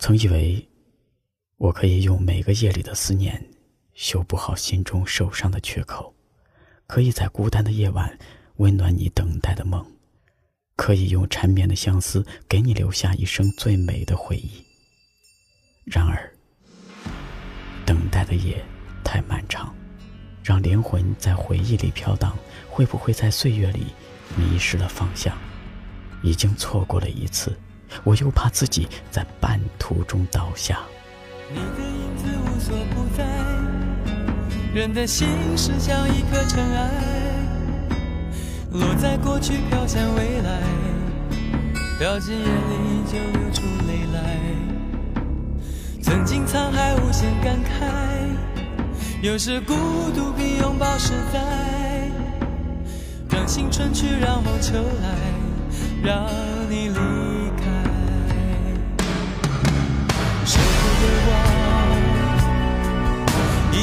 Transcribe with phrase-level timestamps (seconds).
[0.00, 0.66] 曾以为，
[1.58, 3.50] 我可以用每个夜里的思念，
[3.92, 6.14] 修补好心中受伤的缺口，
[6.86, 8.18] 可以在孤单的夜晚
[8.56, 9.86] 温暖你等待的梦，
[10.74, 14.64] 可以用缠绵的相思给你留下一生最美的回忆。
[15.84, 16.32] 然而，
[17.84, 18.64] 等待的夜
[19.04, 19.72] 太漫长，
[20.42, 22.34] 让灵魂在回忆里飘荡，
[22.70, 23.88] 会不会在岁月里
[24.34, 25.36] 迷失了方向？
[26.22, 27.54] 已经错过了一次。
[28.04, 30.80] 我又怕自己在半途中倒下。
[31.52, 33.24] 你的影子无所不在，
[34.72, 36.90] 人的心事像一颗尘埃，
[38.72, 40.62] 落在过去飘向未来，
[41.98, 44.38] 掉进眼里就流出泪来。
[46.00, 47.90] 曾经沧海无限感慨，
[49.22, 49.74] 有时孤
[50.14, 51.40] 独比拥抱实在。
[53.28, 55.16] 让青春去，让梦秋来，
[56.02, 56.26] 让
[56.68, 57.09] 你离。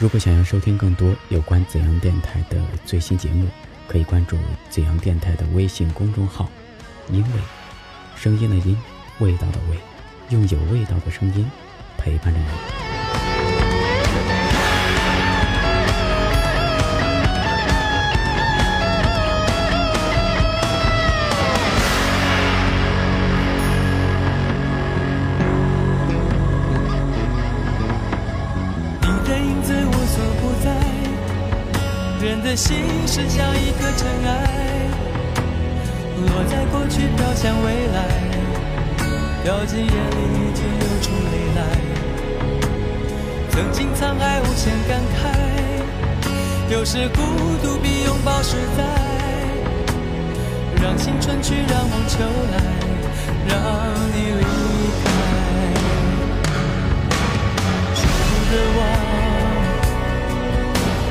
[0.00, 3.46] 如果想要收听更多有关紫阳电台的最新节目，
[3.86, 4.34] 可以关注
[4.70, 6.50] 紫阳电台的微信公众号
[7.12, 7.28] “因为”，
[8.16, 8.74] 声音的音，
[9.18, 9.76] 味道的味，
[10.30, 11.44] 用有味道的声音
[11.98, 12.89] 陪伴着你。
[32.22, 32.76] 人的心
[33.06, 34.30] 是像一颗尘埃，
[36.26, 38.04] 落在过去飘向未来，
[39.42, 39.90] 掉进眼里
[40.52, 41.58] 就流出泪来。
[43.48, 47.22] 曾经沧海无限感慨，有时孤
[47.62, 48.84] 独比拥抱实在。
[50.82, 52.18] 让青春去，让梦秋
[52.52, 52.60] 来，
[53.48, 53.56] 让
[54.12, 54.44] 你离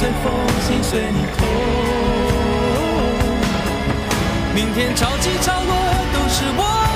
[0.00, 0.32] 随风，
[0.66, 1.46] 心随你痛。
[4.54, 5.74] 明天潮起潮落，
[6.14, 6.89] 都是我。